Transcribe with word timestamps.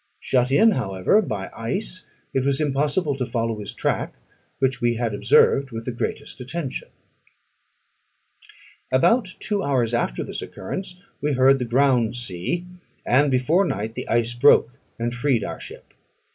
Shut 0.19 0.49
in, 0.51 0.71
however, 0.71 1.21
by 1.21 1.51
ice, 1.55 2.07
it 2.33 2.43
was 2.43 2.59
impossible 2.59 3.15
to 3.17 3.23
follow 3.27 3.59
his 3.59 3.71
track, 3.71 4.15
which 4.57 4.81
we 4.81 4.95
had 4.95 5.13
observed 5.13 5.69
with 5.69 5.85
the 5.85 5.91
greatest 5.91 6.41
attention. 6.41 6.87
About 8.91 9.35
two 9.39 9.61
hours 9.61 9.93
after 9.93 10.23
this 10.23 10.41
occurrence, 10.41 10.99
we 11.21 11.33
heard 11.33 11.59
the 11.59 11.65
ground 11.65 12.15
sea; 12.15 12.65
and 13.05 13.29
before 13.29 13.63
night 13.63 13.93
the 13.93 14.07
ice 14.09 14.33
broke, 14.33 14.79
and 14.97 15.13
freed 15.13 15.43
our 15.43 15.59
ship. 15.59 15.93